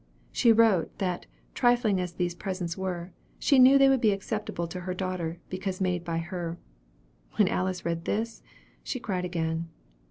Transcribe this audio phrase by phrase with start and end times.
[0.31, 4.79] She wrote, that, trifling as these presents were, she knew they would be acceptable to
[4.79, 6.57] her daughter, because made by her.
[7.33, 8.41] When Alice read this,
[8.81, 9.69] she cried again.